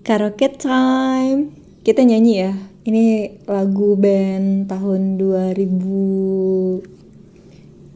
[0.00, 1.52] Karaoke time.
[1.84, 2.56] Kita nyanyi ya.
[2.88, 6.88] Ini lagu band tahun 2000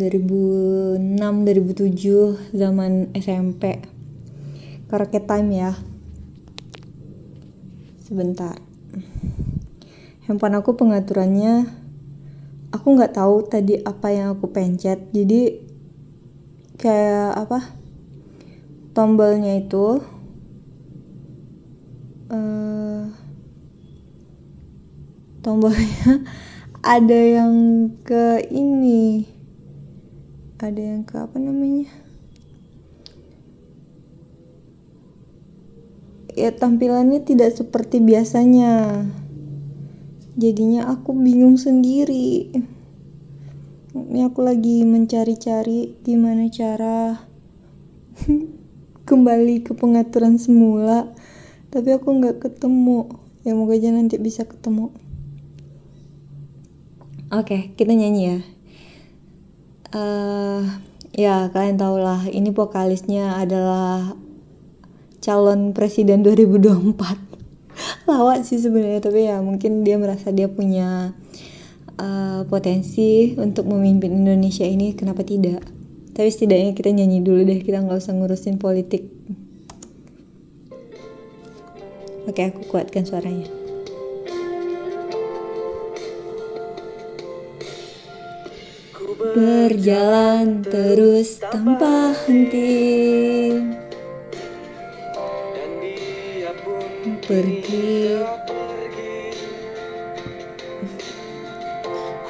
[0.00, 3.84] 2006 2007 zaman SMP.
[4.88, 5.76] Karaoke time ya.
[8.00, 8.56] Sebentar.
[10.24, 11.68] Handphone aku pengaturannya
[12.72, 15.12] aku nggak tahu tadi apa yang aku pencet.
[15.12, 15.52] Jadi
[16.80, 17.76] kayak apa?
[18.96, 20.00] Tombolnya itu
[22.30, 23.10] uh,
[25.42, 26.22] tombolnya
[26.96, 27.54] ada yang
[28.06, 29.26] ke ini.
[30.60, 31.88] Ada yang ke apa namanya?
[36.36, 39.04] Ya tampilannya tidak seperti biasanya.
[40.36, 42.54] Jadinya aku bingung sendiri.
[43.90, 47.26] Ini aku lagi mencari-cari gimana cara
[49.08, 51.10] kembali ke pengaturan semula
[51.70, 53.06] tapi aku nggak ketemu.
[53.46, 54.92] Ya moga aja nanti bisa ketemu.
[57.30, 58.38] Oke okay, kita nyanyi ya.
[59.90, 60.62] Uh,
[61.14, 64.14] ya kalian tau lah ini vokalisnya adalah
[65.18, 66.94] calon presiden 2024
[68.10, 71.12] lawak sih sebenarnya tapi ya mungkin dia merasa dia punya
[71.98, 75.62] uh, potensi untuk memimpin Indonesia ini kenapa tidak?
[76.14, 79.19] Tapi setidaknya kita nyanyi dulu deh kita nggak usah ngurusin politik
[82.30, 83.50] Oke, aku kuatkan suaranya.
[89.34, 93.50] Berjalan terus tanpa henti.
[97.26, 98.22] Pergi.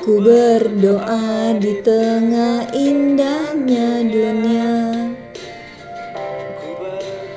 [0.01, 4.73] Ku berdoa di tengah indahnya dunia.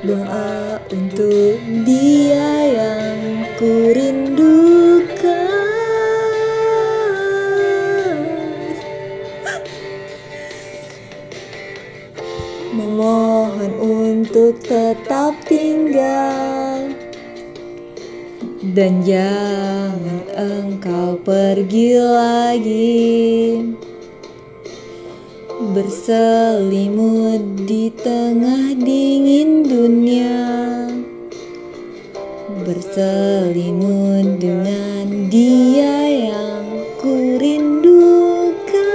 [0.04, 2.53] Doa untuk dia
[3.94, 5.54] rindukan
[12.74, 16.90] Memohon untuk tetap tinggal.
[18.74, 23.14] Dan jangan engkau pergi lagi.
[25.78, 30.63] Berselimut di tengah dingin dunia
[32.94, 36.62] Berselimut dengan dia yang
[37.02, 38.86] ku rindukan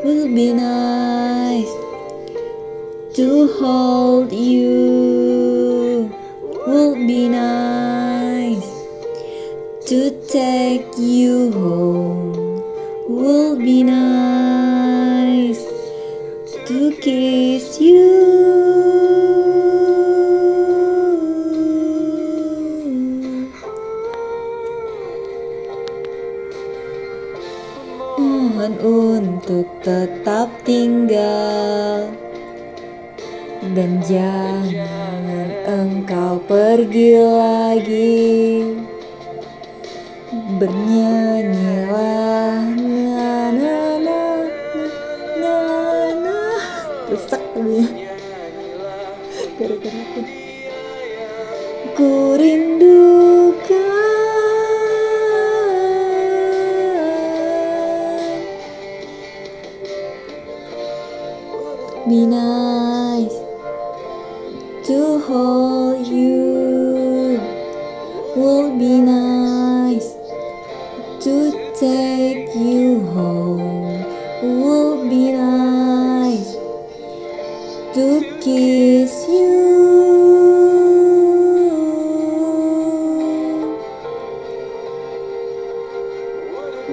[0.00, 1.68] Will be nice
[3.20, 6.08] to hold you.
[6.64, 8.72] Will be nice
[9.92, 12.32] to take you home.
[13.04, 14.59] Will be nice
[17.00, 18.12] kiss you.
[28.20, 32.12] Mohon untuk tetap tinggal
[33.72, 38.28] dan jangan engkau pergi lagi.
[40.60, 42.89] Bernyanyilah
[49.90, 50.22] Aku.
[51.98, 53.90] Ku rindukan.
[62.06, 62.22] Be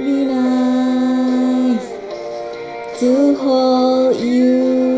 [0.06, 1.90] be nice
[3.00, 4.97] to hold you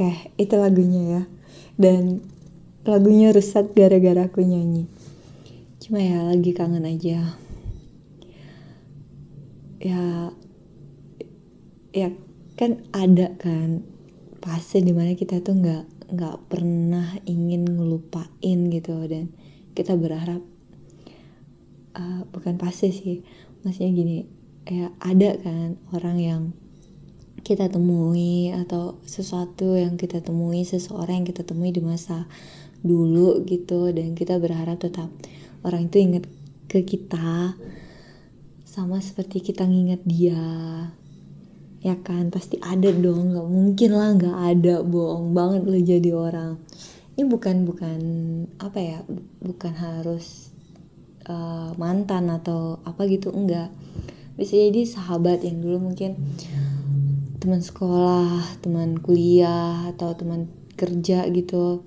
[0.00, 1.22] Oke, itu lagunya ya.
[1.76, 2.24] Dan
[2.88, 4.88] lagunya rusak gara-gara aku nyanyi.
[5.76, 7.36] Cuma ya lagi kangen aja.
[9.76, 10.32] Ya
[11.92, 12.08] ya
[12.56, 13.84] kan ada kan
[14.40, 19.28] fase di mana kita tuh nggak nggak pernah ingin ngelupain gitu dan
[19.76, 20.40] kita berharap
[21.92, 23.20] uh, bukan fase sih
[23.60, 24.16] maksudnya gini
[24.64, 26.42] ya ada kan orang yang
[27.50, 32.30] kita temui atau sesuatu yang kita temui seseorang yang kita temui di masa
[32.86, 35.10] dulu gitu dan kita berharap tetap
[35.66, 36.30] orang itu ingat
[36.70, 37.58] ke kita
[38.62, 40.46] sama seperti kita nginget dia.
[41.82, 42.30] Ya kan?
[42.30, 43.34] Pasti ada dong.
[43.34, 44.74] Nggak mungkin lah nggak ada.
[44.86, 46.52] Bohong banget lo jadi orang.
[47.18, 48.00] Ini bukan bukan
[48.62, 48.98] apa ya
[49.42, 50.54] bukan harus
[51.26, 53.34] uh, mantan atau apa gitu.
[53.34, 53.74] Enggak
[54.38, 56.14] bisa jadi sahabat yang dulu mungkin
[57.40, 61.82] teman sekolah teman kuliah atau teman kerja gitu.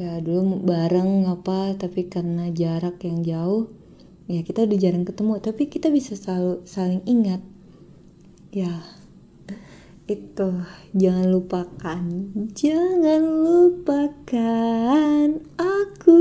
[0.00, 3.68] Ya dulu bareng apa tapi karena jarak yang jauh
[4.24, 5.44] ya kita udah jarang ketemu.
[5.44, 7.44] Tapi kita bisa selalu saling ingat.
[8.48, 8.80] Ya
[10.08, 10.64] itu.
[10.96, 12.02] Jangan lupakan
[12.56, 15.28] jangan lupakan
[15.60, 16.20] aku.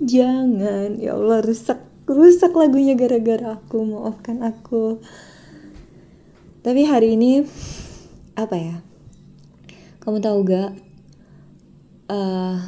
[0.00, 0.96] Jangan.
[0.96, 1.84] Ya Allah rusak.
[2.08, 3.84] Rusak lagunya gara-gara aku.
[3.84, 5.04] Maafkan aku
[6.66, 7.46] tapi hari ini
[8.34, 8.76] apa ya?
[10.02, 10.74] Kamu tahu gak
[12.10, 12.58] uh,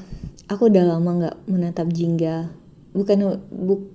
[0.47, 2.55] aku udah lama nggak menatap jingga.
[2.95, 3.91] Bukan bu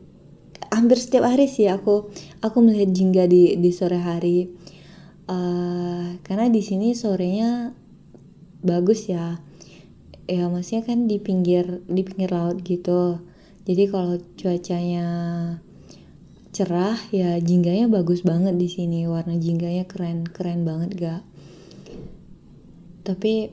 [0.75, 2.11] hampir setiap hari sih aku
[2.43, 4.51] aku melihat jingga di di sore hari.
[5.23, 7.71] Uh, karena di sini sorenya
[8.59, 9.39] bagus ya.
[10.27, 13.23] Ya maksudnya kan di pinggir di pinggir laut gitu.
[13.63, 15.07] Jadi kalau cuacanya
[16.53, 19.09] cerah ya jingganya bagus banget di sini.
[19.09, 21.21] Warna jingganya keren keren banget gak
[23.03, 23.51] tapi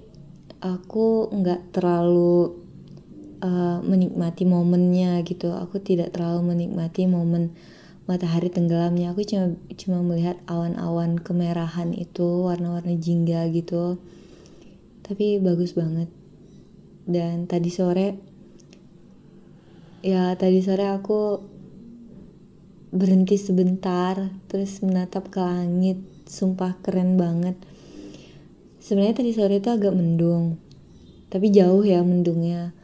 [0.63, 2.55] aku nggak terlalu
[3.43, 5.51] uh, menikmati momennya gitu.
[5.51, 7.53] Aku tidak terlalu menikmati momen
[8.07, 9.11] matahari tenggelamnya.
[9.11, 13.99] Aku cuma cuma melihat awan-awan kemerahan itu warna-warna jingga gitu.
[15.03, 16.07] Tapi bagus banget.
[17.11, 18.23] Dan tadi sore
[20.01, 21.43] ya tadi sore aku
[22.91, 25.99] berhenti sebentar terus menatap ke langit.
[26.31, 27.59] Sumpah keren banget.
[28.79, 30.71] Sebenarnya tadi sore itu agak mendung
[31.31, 32.75] tapi jauh ya mendungnya.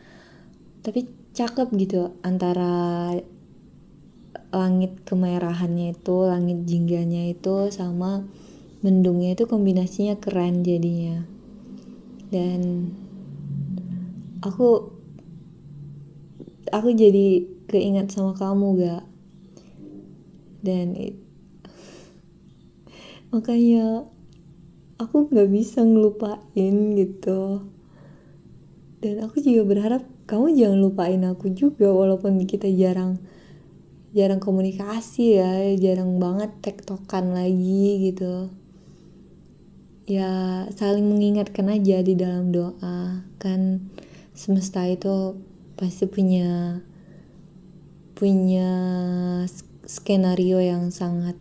[0.87, 3.13] Tapi cakep gitu antara
[4.55, 8.25] langit kemerahannya itu langit jingganya itu sama
[8.81, 11.27] mendungnya itu kombinasinya keren jadinya.
[12.31, 12.95] Dan
[14.47, 14.95] aku
[16.71, 19.03] aku jadi keingat sama kamu gak
[20.67, 21.15] dan it,
[23.31, 24.11] makanya
[24.99, 27.69] aku nggak bisa ngelupain gitu.
[28.97, 33.23] Dan aku juga berharap kamu jangan lupain aku juga walaupun kita jarang
[34.17, 38.51] jarang komunikasi ya jarang banget tektokan lagi gitu.
[40.09, 43.93] Ya saling mengingatkan aja di dalam doa kan
[44.33, 45.37] semesta itu
[45.77, 46.81] pasti punya
[48.17, 48.71] punya
[49.87, 51.39] skenario yang sangat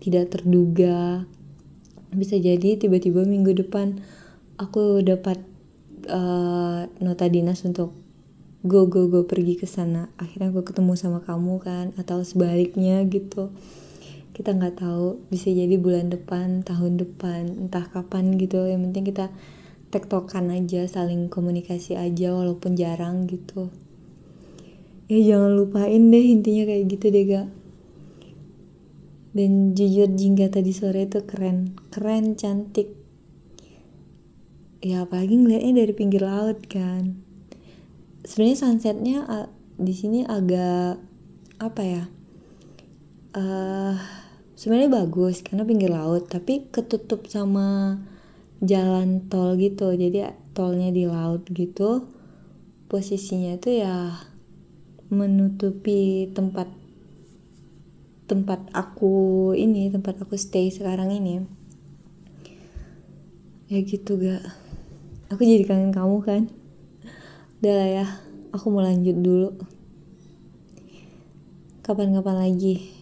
[0.00, 1.28] tidak terduga.
[2.08, 4.00] Bisa jadi tiba-tiba minggu depan
[4.56, 5.44] aku dapat
[6.08, 7.92] uh, nota dinas untuk
[8.64, 10.08] go go go pergi ke sana.
[10.16, 13.52] Akhirnya aku ketemu sama kamu kan atau sebaliknya gitu.
[14.32, 18.64] Kita nggak tahu bisa jadi bulan depan tahun depan entah kapan gitu.
[18.64, 19.26] Yang penting kita
[19.92, 23.68] tektokan aja saling komunikasi aja walaupun jarang gitu.
[25.08, 27.48] Ya jangan lupain deh intinya kayak gitu deh gak
[29.38, 31.78] dan jujur jingga tadi sore itu keren.
[31.94, 32.90] Keren cantik.
[34.82, 37.22] Ya apalagi ngeliatnya dari pinggir laut kan.
[38.26, 39.18] Sebenarnya sunsetnya
[39.78, 40.98] di sini agak
[41.62, 42.02] apa ya
[43.38, 43.94] uh,
[44.58, 47.98] sebenarnya bagus karena pinggir laut tapi ketutup sama
[48.58, 49.94] jalan tol gitu.
[49.94, 52.10] Jadi tolnya di laut gitu
[52.90, 54.18] posisinya itu ya
[55.14, 56.77] menutupi tempat
[58.28, 61.40] tempat aku ini tempat aku stay sekarang ini.
[63.72, 64.44] Ya gitu gak
[65.32, 66.42] aku jadi kangen kamu kan?
[67.58, 68.06] Udah lah ya
[68.52, 69.56] aku mau lanjut dulu.
[71.80, 72.92] Kapan-kapan lagi.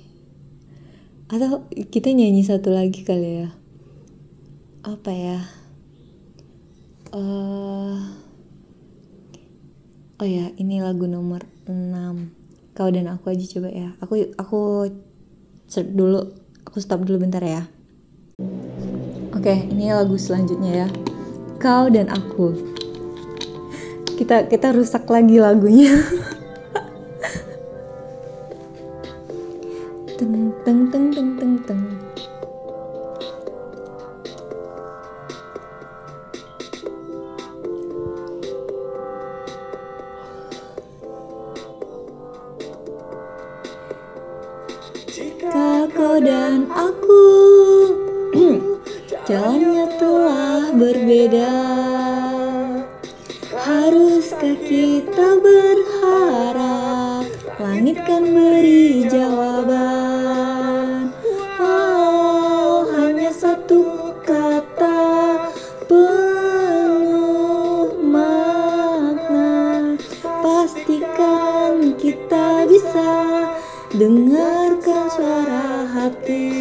[1.27, 3.51] Atau kita nyanyi satu lagi kali ya?
[4.87, 5.43] Apa ya?
[7.11, 7.99] Uh,
[10.23, 13.91] oh ya ini lagu nomor 6 kau dan aku aja coba ya.
[13.99, 14.61] Aku aku
[15.71, 16.33] dulu.
[16.67, 17.67] Aku stop dulu bentar ya.
[19.33, 20.89] Oke ini lagu selanjutnya ya.
[21.59, 22.53] Kau dan aku.
[24.17, 25.93] Kita kita rusak lagi lagunya.
[30.17, 30.33] Teng
[30.65, 32.06] teng teng teng teng teng
[45.97, 47.25] kau dan aku.
[49.29, 51.57] Jalannya telah berbeda.
[53.57, 57.27] Haruskah kita berharap
[57.59, 61.11] Langit kan beri jawaban?
[61.59, 65.51] Oh hanya satu kata
[65.91, 69.99] Penuh makna.
[70.23, 73.27] Pastikan kita bisa
[73.97, 75.66] Dengarkan suara
[76.27, 76.56] ती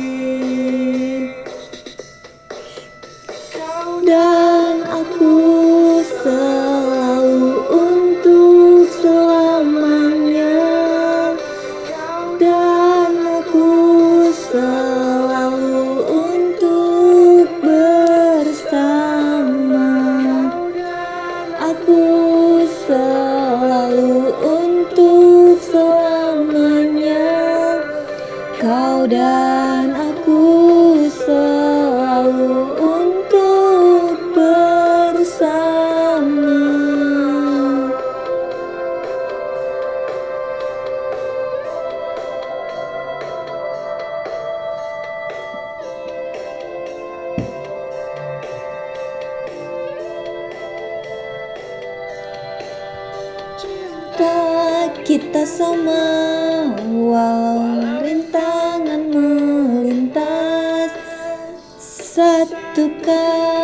[55.05, 56.01] kita sama
[56.81, 60.89] Walau rintangan melintas
[61.77, 63.54] Satukan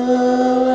[0.00, 0.67] Oh.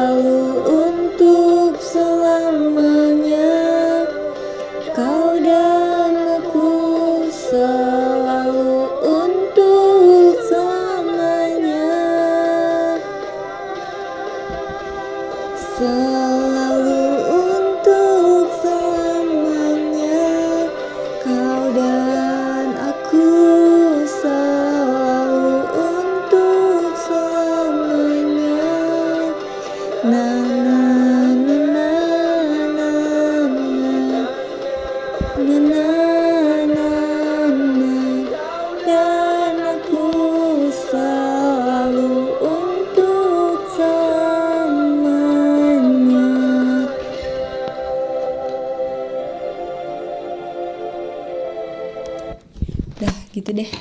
[53.34, 53.68] Gitu deh.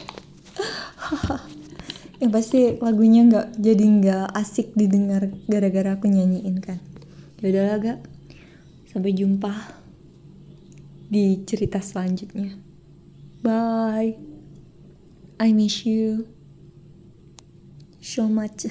[2.25, 6.81] Yang pasti lagunya nggak jadi nggak asik didengar gara-gara aku nyanyiin kan.
[7.43, 8.01] Ya udahlah gak
[8.89, 9.53] sampai jumpa
[11.13, 12.57] di cerita selanjutnya.
[13.43, 14.33] Bye.
[15.43, 16.31] I miss you
[17.99, 18.67] so much.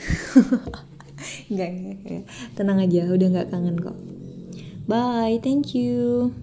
[1.51, 2.23] Enggak, enggak,
[2.57, 3.97] tenang aja udah nggak kangen kok.
[4.89, 6.33] Bye thank you